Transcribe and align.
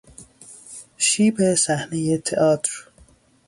شیب 1.05 1.37
صحنهی 1.55 2.17
تئاتر 2.17 2.71